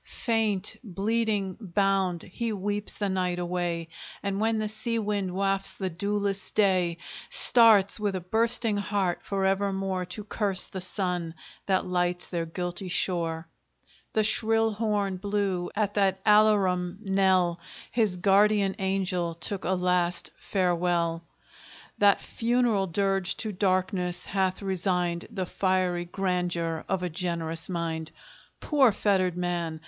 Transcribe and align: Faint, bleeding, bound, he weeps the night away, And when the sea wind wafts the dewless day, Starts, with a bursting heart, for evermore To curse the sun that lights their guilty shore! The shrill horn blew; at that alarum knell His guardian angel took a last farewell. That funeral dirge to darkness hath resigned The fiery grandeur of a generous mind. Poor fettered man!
Faint, 0.03 0.77
bleeding, 0.83 1.55
bound, 1.61 2.23
he 2.23 2.51
weeps 2.51 2.95
the 2.95 3.07
night 3.07 3.37
away, 3.37 3.87
And 4.23 4.39
when 4.39 4.57
the 4.57 4.67
sea 4.67 4.97
wind 4.97 5.29
wafts 5.29 5.75
the 5.75 5.91
dewless 5.91 6.49
day, 6.49 6.97
Starts, 7.29 7.99
with 7.99 8.15
a 8.15 8.19
bursting 8.19 8.77
heart, 8.77 9.21
for 9.21 9.45
evermore 9.45 10.03
To 10.05 10.23
curse 10.23 10.65
the 10.65 10.81
sun 10.81 11.35
that 11.67 11.85
lights 11.85 12.25
their 12.29 12.47
guilty 12.47 12.87
shore! 12.87 13.47
The 14.13 14.23
shrill 14.23 14.71
horn 14.71 15.17
blew; 15.17 15.69
at 15.75 15.93
that 15.93 16.19
alarum 16.25 16.97
knell 17.03 17.59
His 17.91 18.17
guardian 18.17 18.75
angel 18.79 19.35
took 19.35 19.63
a 19.65 19.73
last 19.73 20.31
farewell. 20.39 21.25
That 21.99 22.21
funeral 22.21 22.87
dirge 22.87 23.37
to 23.37 23.51
darkness 23.51 24.25
hath 24.25 24.63
resigned 24.63 25.27
The 25.29 25.45
fiery 25.45 26.05
grandeur 26.05 26.85
of 26.89 27.03
a 27.03 27.09
generous 27.11 27.69
mind. 27.69 28.09
Poor 28.59 28.91
fettered 28.91 29.37
man! 29.37 29.79